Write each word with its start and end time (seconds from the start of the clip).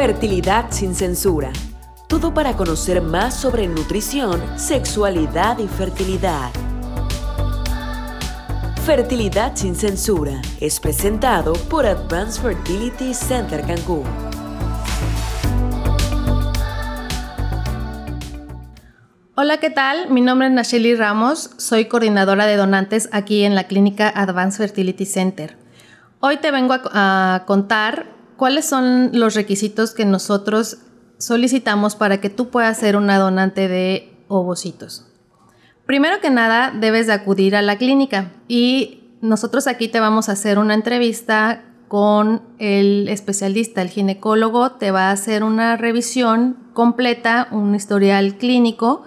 Fertilidad 0.00 0.70
sin 0.70 0.94
censura. 0.94 1.52
Todo 2.08 2.32
para 2.32 2.56
conocer 2.56 3.02
más 3.02 3.38
sobre 3.38 3.68
nutrición, 3.68 4.40
sexualidad 4.58 5.58
y 5.58 5.68
fertilidad. 5.68 6.50
Fertilidad 8.86 9.54
sin 9.56 9.74
censura 9.74 10.40
es 10.58 10.80
presentado 10.80 11.52
por 11.52 11.84
Advanced 11.84 12.40
Fertility 12.40 13.12
Center 13.12 13.60
Cancún. 13.60 14.04
Hola, 19.34 19.58
¿qué 19.58 19.68
tal? 19.68 20.08
Mi 20.08 20.22
nombre 20.22 20.48
es 20.48 20.54
Nacheli 20.54 20.94
Ramos, 20.94 21.50
soy 21.58 21.88
coordinadora 21.88 22.46
de 22.46 22.56
donantes 22.56 23.10
aquí 23.12 23.44
en 23.44 23.54
la 23.54 23.64
clínica 23.64 24.08
Advanced 24.08 24.64
Fertility 24.64 25.04
Center. 25.04 25.58
Hoy 26.20 26.38
te 26.38 26.50
vengo 26.50 26.72
a, 26.72 27.34
a 27.34 27.44
contar 27.44 28.19
cuáles 28.40 28.64
son 28.64 29.10
los 29.12 29.34
requisitos 29.34 29.92
que 29.92 30.06
nosotros 30.06 30.78
solicitamos 31.18 31.94
para 31.94 32.22
que 32.22 32.30
tú 32.30 32.48
puedas 32.48 32.78
ser 32.78 32.96
una 32.96 33.18
donante 33.18 33.68
de 33.68 34.14
ovocitos. 34.28 35.06
Primero 35.84 36.22
que 36.22 36.30
nada, 36.30 36.72
debes 36.74 37.06
de 37.06 37.12
acudir 37.12 37.54
a 37.54 37.60
la 37.60 37.76
clínica 37.76 38.32
y 38.48 39.02
nosotros 39.20 39.66
aquí 39.66 39.88
te 39.88 40.00
vamos 40.00 40.30
a 40.30 40.32
hacer 40.32 40.58
una 40.58 40.72
entrevista 40.72 41.64
con 41.86 42.40
el 42.58 43.08
especialista, 43.08 43.82
el 43.82 43.90
ginecólogo, 43.90 44.70
te 44.70 44.90
va 44.90 45.10
a 45.10 45.12
hacer 45.12 45.44
una 45.44 45.76
revisión 45.76 46.56
completa, 46.72 47.46
un 47.50 47.74
historial 47.74 48.38
clínico, 48.38 49.02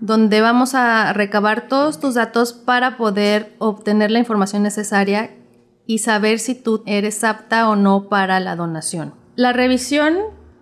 donde 0.00 0.40
vamos 0.40 0.74
a 0.74 1.12
recabar 1.12 1.68
todos 1.68 2.00
tus 2.00 2.14
datos 2.14 2.52
para 2.52 2.96
poder 2.96 3.54
obtener 3.60 4.10
la 4.10 4.18
información 4.18 4.64
necesaria 4.64 5.30
y 5.86 5.98
saber 5.98 6.38
si 6.38 6.54
tú 6.54 6.82
eres 6.86 7.24
apta 7.24 7.68
o 7.68 7.76
no 7.76 8.08
para 8.08 8.40
la 8.40 8.56
donación. 8.56 9.14
La 9.36 9.52
revisión, 9.52 10.16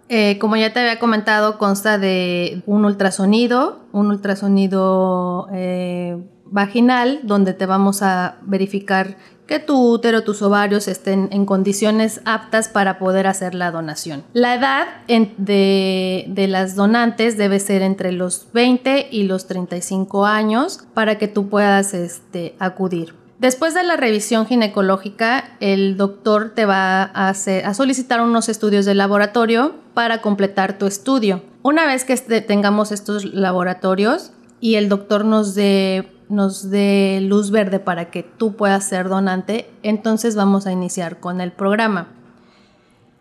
eh, 0.08 0.38
como 0.38 0.56
ya 0.56 0.72
te 0.72 0.80
había 0.80 0.98
comentado, 0.98 1.58
consta 1.58 1.98
de 1.98 2.62
un 2.66 2.84
ultrasonido, 2.84 3.84
un 3.92 4.08
ultrasonido 4.08 5.48
eh, 5.52 6.16
vaginal, 6.46 7.20
donde 7.22 7.54
te 7.54 7.66
vamos 7.66 8.02
a 8.02 8.36
verificar 8.42 9.16
que 9.46 9.58
tu 9.58 9.92
útero, 9.92 10.22
tus 10.22 10.40
ovarios 10.40 10.88
estén 10.88 11.28
en 11.32 11.44
condiciones 11.46 12.20
aptas 12.24 12.68
para 12.68 12.98
poder 12.98 13.26
hacer 13.26 13.54
la 13.54 13.70
donación. 13.70 14.24
La 14.32 14.54
edad 14.54 14.86
de, 15.08 16.46
las 16.48 16.74
donantes 16.74 17.36
debe 17.36 17.58
ser 17.60 17.82
entre 17.82 18.12
los 18.12 18.48
20 18.52 19.08
y 19.10 19.24
los 19.24 19.46
35 19.46 20.24
años 20.26 20.80
para 20.94 21.18
que 21.18 21.28
tú 21.28 21.48
puedas 21.48 21.92
este, 21.92 22.54
acudir. 22.58 23.14
Después 23.42 23.74
de 23.74 23.82
la 23.82 23.96
revisión 23.96 24.46
ginecológica, 24.46 25.56
el 25.58 25.96
doctor 25.96 26.52
te 26.54 26.64
va 26.64 27.02
a, 27.02 27.34
solicitar 27.34 28.20
unos 28.20 28.48
estudios 28.48 28.84
de 28.84 28.94
laboratorio 28.94 29.74
para 29.94 30.22
completar 30.22 30.78
tu 30.78 30.86
estudio. 30.86 31.42
Una 31.62 31.84
vez 31.84 32.04
que 32.04 32.12
este, 32.12 32.40
tengamos 32.40 32.92
estos 32.92 33.24
laboratorios 33.24 34.30
y 34.60 34.76
el 34.76 34.88
doctor 34.88 35.24
nos 35.24 35.56
dé, 35.56 36.06
luz 36.28 37.50
verde 37.50 37.80
para 37.80 38.12
que 38.12 38.22
tú 38.22 38.54
puedas 38.54 38.88
ser 38.88 39.08
donante, 39.08 39.68
entonces 39.82 40.36
vamos 40.36 40.68
a 40.68 40.70
iniciar 40.70 41.18
con 41.18 41.40
el 41.40 41.50
programa. 41.50 42.10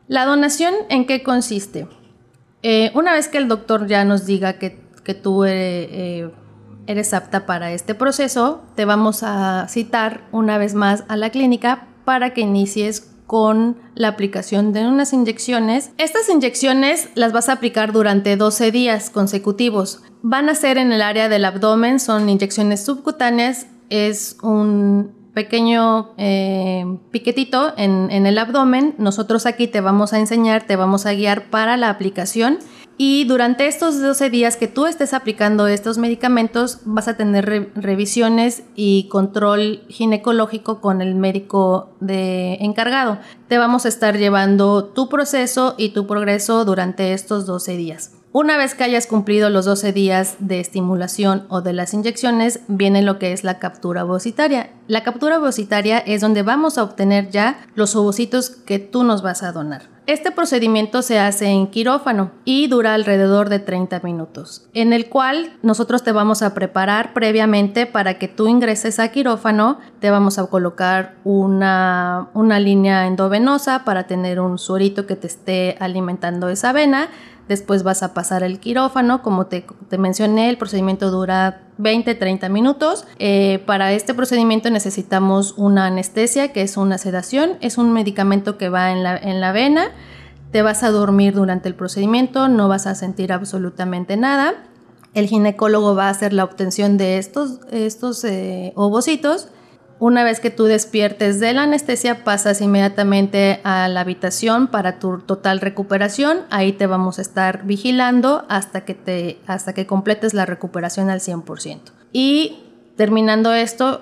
La 0.07 0.25
donación, 0.25 0.75
¿en 0.89 1.07
qué 1.07 1.23
consiste? 1.23 1.87
Eh, 2.61 2.91
una 2.93 3.13
vez 3.13 3.27
que 3.27 3.39
el 3.39 3.47
doctor 3.47 3.87
ya 3.87 4.05
nos 4.05 4.27
diga 4.27 4.59
que, 4.59 4.79
que 5.03 5.15
tú 5.15 5.45
eh, 5.45 5.49
eh, 5.51 6.31
eres 6.87 7.13
apta 7.13 7.45
para 7.45 7.71
este 7.71 7.95
proceso, 7.95 8.61
te 8.75 8.85
vamos 8.85 9.23
a 9.23 9.67
citar 9.69 10.27
una 10.31 10.57
vez 10.57 10.73
más 10.73 11.03
a 11.07 11.15
la 11.17 11.29
clínica 11.29 11.87
para 12.05 12.33
que 12.33 12.41
inicies 12.41 13.11
con 13.31 13.77
la 13.95 14.09
aplicación 14.09 14.73
de 14.73 14.85
unas 14.85 15.13
inyecciones. 15.13 15.91
Estas 15.97 16.27
inyecciones 16.27 17.07
las 17.15 17.31
vas 17.31 17.47
a 17.47 17.53
aplicar 17.53 17.93
durante 17.93 18.35
12 18.35 18.71
días 18.71 19.09
consecutivos. 19.09 20.03
Van 20.21 20.49
a 20.49 20.55
ser 20.55 20.77
en 20.77 20.91
el 20.91 21.01
área 21.01 21.29
del 21.29 21.45
abdomen, 21.45 22.01
son 22.01 22.27
inyecciones 22.27 22.83
subcutáneas, 22.83 23.67
es 23.89 24.35
un 24.43 25.13
pequeño 25.33 26.11
eh, 26.17 26.83
piquetito 27.11 27.73
en, 27.77 28.11
en 28.11 28.25
el 28.25 28.37
abdomen. 28.37 28.95
Nosotros 28.97 29.45
aquí 29.45 29.67
te 29.67 29.79
vamos 29.79 30.11
a 30.11 30.19
enseñar, 30.19 30.63
te 30.63 30.75
vamos 30.75 31.05
a 31.05 31.13
guiar 31.13 31.49
para 31.49 31.77
la 31.77 31.89
aplicación 31.89 32.59
y 32.97 33.25
durante 33.25 33.67
estos 33.67 33.99
12 33.99 34.29
días 34.29 34.57
que 34.57 34.67
tú 34.67 34.85
estés 34.85 35.13
aplicando 35.13 35.67
estos 35.67 35.97
medicamentos, 35.97 36.79
vas 36.85 37.07
a 37.07 37.17
tener 37.17 37.71
revisiones 37.75 38.63
y 38.75 39.07
control 39.09 39.83
ginecológico 39.89 40.81
con 40.81 41.01
el 41.01 41.15
médico 41.15 41.95
de 41.99 42.55
encargado. 42.61 43.17
Te 43.47 43.57
vamos 43.57 43.85
a 43.85 43.89
estar 43.89 44.17
llevando 44.17 44.85
tu 44.85 45.09
proceso 45.09 45.75
y 45.77 45.89
tu 45.89 46.05
progreso 46.05 46.63
durante 46.63 47.13
estos 47.13 47.45
12 47.45 47.77
días. 47.77 48.11
Una 48.33 48.55
vez 48.55 48.75
que 48.75 48.85
hayas 48.85 49.07
cumplido 49.07 49.49
los 49.49 49.65
12 49.65 49.91
días 49.91 50.37
de 50.39 50.61
estimulación 50.61 51.45
o 51.49 51.61
de 51.61 51.73
las 51.73 51.93
inyecciones, 51.93 52.61
viene 52.69 53.01
lo 53.01 53.19
que 53.19 53.33
es 53.33 53.43
la 53.43 53.59
captura 53.59 54.05
ovocitaria. 54.05 54.69
La 54.87 55.03
captura 55.03 55.37
ovocitaria 55.37 55.97
es 55.97 56.21
donde 56.21 56.41
vamos 56.41 56.77
a 56.77 56.83
obtener 56.83 57.29
ya 57.29 57.67
los 57.75 57.93
ovocitos 57.97 58.49
que 58.49 58.79
tú 58.79 59.03
nos 59.03 59.21
vas 59.21 59.43
a 59.43 59.51
donar. 59.51 59.90
Este 60.07 60.31
procedimiento 60.31 61.03
se 61.03 61.19
hace 61.19 61.45
en 61.45 61.67
quirófano 61.67 62.31
y 62.43 62.67
dura 62.67 62.95
alrededor 62.95 63.49
de 63.49 63.59
30 63.59 63.99
minutos, 63.99 64.67
en 64.73 64.93
el 64.93 65.09
cual 65.09 65.53
nosotros 65.61 66.03
te 66.03 66.11
vamos 66.11 66.41
a 66.41 66.55
preparar 66.55 67.13
previamente 67.13 67.85
para 67.85 68.15
que 68.17 68.27
tú 68.27 68.47
ingreses 68.47 68.99
a 68.99 69.11
quirófano, 69.11 69.77
te 69.99 70.09
vamos 70.09 70.39
a 70.39 70.47
colocar 70.47 71.13
una, 71.23 72.29
una 72.33 72.59
línea 72.59 73.05
endovenosa 73.05 73.85
para 73.85 74.07
tener 74.07 74.39
un 74.39 74.57
suerito 74.57 75.05
que 75.05 75.15
te 75.15 75.27
esté 75.27 75.77
alimentando 75.79 76.49
esa 76.49 76.73
vena, 76.73 77.09
después 77.51 77.83
vas 77.83 78.01
a 78.01 78.13
pasar 78.13 78.43
el 78.43 78.61
quirófano, 78.61 79.21
como 79.21 79.47
te, 79.47 79.65
mencioné, 79.97 80.49
el 80.49 80.57
procedimiento 80.57 81.11
dura 81.11 81.63
20-30 81.79 82.49
minutos. 82.49 83.05
Eh, 83.19 83.61
para 83.65 83.91
este 83.91 84.13
procedimiento 84.13 84.69
necesitamos 84.69 85.55
una 85.57 85.87
anestesia, 85.87 86.53
que 86.53 86.61
es 86.61 86.77
una 86.77 86.97
sedación, 86.97 87.57
es 87.59 87.77
un 87.77 87.91
medicamento 87.91 88.57
que 88.57 88.69
va 88.69 88.93
en 88.93 89.03
la, 89.03 89.17
en 89.17 89.41
la 89.41 89.51
vena, 89.51 89.91
te 90.53 90.61
vas 90.61 90.81
a 90.83 90.91
dormir 90.91 91.33
durante 91.33 91.67
el 91.67 91.75
procedimiento, 91.75 92.47
no 92.47 92.69
vas 92.69 92.87
a 92.87 92.95
sentir 92.95 93.33
absolutamente 93.33 94.15
nada. 94.15 94.53
El 95.13 95.27
ginecólogo 95.27 95.93
va 95.93 96.07
a 96.07 96.11
hacer 96.11 96.31
la 96.31 96.45
obtención 96.45 96.97
de 96.97 97.17
estos, 97.17 97.59
estos 97.69 98.23
eh, 98.23 98.71
ovocitos 98.75 99.49
una 100.01 100.23
vez 100.23 100.39
que 100.39 100.49
tú 100.49 100.63
despiertes 100.63 101.39
de 101.39 101.53
la 101.53 101.61
anestesia, 101.61 102.23
pasas 102.23 102.59
inmediatamente 102.59 103.61
a 103.63 103.87
la 103.87 104.01
habitación 104.01 104.65
para 104.65 104.97
tu 104.97 105.19
total 105.19 105.61
recuperación. 105.61 106.39
Ahí 106.49 106.71
te 106.71 106.87
vamos 106.87 107.19
a 107.19 107.21
estar 107.21 107.65
vigilando 107.65 108.43
hasta 108.49 108.83
que, 108.83 108.95
te, 108.95 109.37
hasta 109.45 109.73
que 109.73 109.85
completes 109.85 110.33
la 110.33 110.47
recuperación 110.47 111.11
al 111.11 111.19
100%. 111.19 111.91
Y 112.11 112.63
terminando 112.97 113.53
esto, 113.53 114.01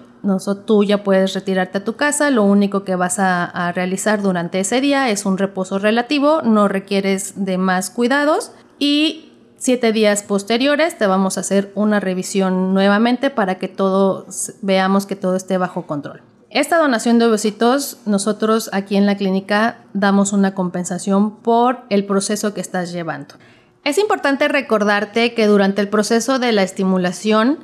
tú 0.65 0.85
ya 0.85 1.03
puedes 1.03 1.33
retirarte 1.33 1.79
a 1.79 1.83
tu 1.83 1.97
casa. 1.97 2.29
Lo 2.29 2.43
único 2.45 2.85
que 2.85 2.95
vas 2.95 3.19
a, 3.19 3.43
a 3.43 3.73
realizar 3.73 4.21
durante 4.21 4.61
ese 4.61 4.79
día 4.79 5.09
es 5.09 5.25
un 5.25 5.37
reposo 5.37 5.79
relativo, 5.79 6.41
no 6.43 6.69
requieres 6.69 7.43
de 7.43 7.57
más 7.57 7.89
cuidados. 7.89 8.53
Y 8.79 9.28
siete 9.59 9.91
días 9.91 10.23
posteriores 10.23 10.97
te 10.97 11.05
vamos 11.05 11.37
a 11.37 11.41
hacer 11.41 11.71
una 11.75 11.99
revisión 11.99 12.73
nuevamente 12.73 13.29
para 13.29 13.59
que 13.59 13.67
todo 13.67 14.25
veamos 14.61 15.05
que 15.05 15.15
todo 15.15 15.35
esté 15.35 15.57
bajo 15.57 15.85
control. 15.85 16.21
Esta 16.49 16.79
donación 16.79 17.19
de 17.19 17.25
ovocitos, 17.25 17.97
nosotros 18.07 18.71
aquí 18.73 18.95
en 18.95 19.05
la 19.05 19.17
clínica 19.17 19.81
damos 19.93 20.33
una 20.33 20.55
compensación 20.55 21.35
por 21.37 21.81
el 21.91 22.05
proceso 22.05 22.55
que 22.55 22.61
estás 22.61 22.91
llevando. 22.91 23.35
Es 23.83 23.99
importante 23.99 24.47
recordarte 24.47 25.35
que 25.35 25.45
durante 25.45 25.81
el 25.81 25.89
proceso 25.89 26.39
de 26.39 26.51
la 26.51 26.63
estimulación, 26.63 27.59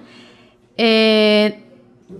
eh, 0.77 1.64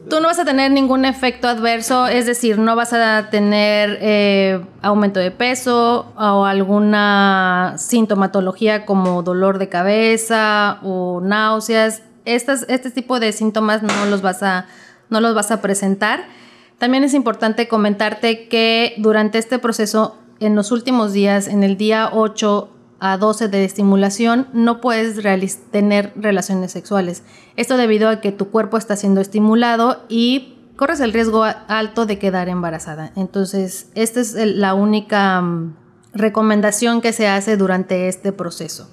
Tú 0.09 0.19
no 0.19 0.27
vas 0.27 0.39
a 0.39 0.45
tener 0.45 0.71
ningún 0.71 1.05
efecto 1.05 1.47
adverso, 1.47 2.07
es 2.07 2.25
decir, 2.25 2.57
no 2.57 2.75
vas 2.75 2.91
a 2.91 3.29
tener 3.29 3.99
eh, 4.01 4.65
aumento 4.81 5.19
de 5.19 5.29
peso 5.29 6.11
o 6.17 6.45
alguna 6.45 7.75
sintomatología 7.77 8.85
como 8.85 9.21
dolor 9.21 9.59
de 9.59 9.69
cabeza 9.69 10.79
o 10.83 11.21
náuseas. 11.21 12.01
este 12.25 12.89
tipo 12.89 13.19
de 13.19 13.31
síntomas 13.31 13.83
no 13.83 14.07
los, 14.07 14.23
vas 14.23 14.41
a, 14.41 14.65
no 15.11 15.21
los 15.21 15.35
vas 15.35 15.51
a 15.51 15.61
presentar. 15.61 16.25
También 16.79 17.03
es 17.03 17.13
importante 17.13 17.67
comentarte 17.67 18.47
que 18.47 18.95
durante 18.97 19.37
este 19.37 19.59
proceso, 19.59 20.17
en 20.39 20.55
los 20.55 20.71
últimos 20.71 21.13
días, 21.13 21.47
en 21.47 21.63
el 21.63 21.77
día 21.77 22.09
8 22.11 22.74
a 22.99 23.17
12 23.17 23.47
de 23.49 23.65
estimulación, 23.65 24.47
no 24.53 24.81
puedes 24.81 25.19
tener 25.71 26.13
relaciones 26.15 26.71
sexuales. 26.71 27.23
Esto 27.55 27.77
debido 27.77 28.09
a 28.09 28.21
que 28.21 28.31
tu 28.31 28.49
cuerpo 28.49 28.77
está 28.77 28.95
siendo 28.95 29.21
estimulado 29.21 30.03
y 30.09 30.55
corres 30.75 30.99
el 30.99 31.13
riesgo 31.13 31.43
alto 31.43 32.05
de 32.05 32.19
quedar 32.19 32.49
embarazada. 32.49 33.11
Entonces, 33.15 33.89
esta 33.95 34.19
es 34.19 34.33
la 34.33 34.73
única 34.73 35.41
mm, 35.41 35.75
recomendación 36.13 37.01
que 37.01 37.13
se 37.13 37.27
hace 37.27 37.57
durante 37.57 38.07
este 38.07 38.31
proceso. 38.31 38.89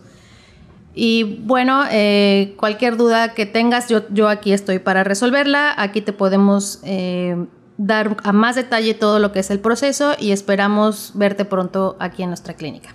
Y 0.94 1.40
bueno, 1.44 1.84
eh, 1.90 2.54
cualquier 2.58 2.96
duda 2.96 3.32
que 3.32 3.46
tengas, 3.46 3.88
yo, 3.88 4.02
yo, 4.10 4.28
aquí 4.28 4.52
estoy 4.52 4.78
para 4.78 5.04
resolverla. 5.04 5.74
Aquí 5.76 6.02
te 6.02 6.12
podemos 6.12 6.80
eh, 6.84 7.46
dar 7.78 8.16
a 8.22 8.32
más 8.32 8.56
detalle 8.56 8.92
todo 8.92 9.18
lo 9.18 9.32
que 9.32 9.40
es 9.40 9.50
el 9.50 9.60
proceso 9.60 10.14
y 10.18 10.32
esperamos 10.32 11.12
verte 11.14 11.44
pronto 11.44 11.96
aquí 11.98 12.22
en 12.22 12.28
nuestra 12.28 12.54
clínica. 12.54 12.94